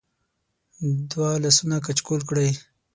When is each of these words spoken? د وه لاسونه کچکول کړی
د 1.09 1.11
وه 1.21 1.31
لاسونه 1.43 1.75
کچکول 1.85 2.21
کړی 2.29 2.49